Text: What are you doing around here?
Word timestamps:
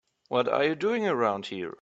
What 0.29 0.47
are 0.47 0.63
you 0.63 0.73
doing 0.73 1.07
around 1.07 1.45
here? 1.53 1.77